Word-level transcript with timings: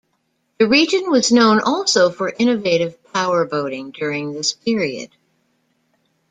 The 0.57 0.67
region 0.67 1.11
was 1.11 1.31
known 1.31 1.59
also 1.61 2.09
for 2.09 2.33
innovative 2.39 2.97
power 3.13 3.45
boating 3.45 3.91
during 3.91 4.33
this 4.33 4.51
period. 4.51 5.11